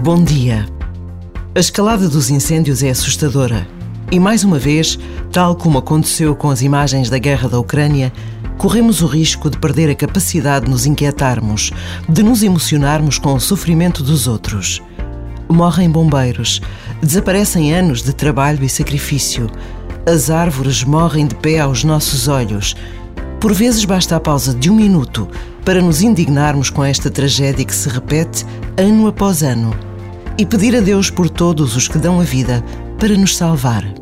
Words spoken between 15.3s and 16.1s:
Morrem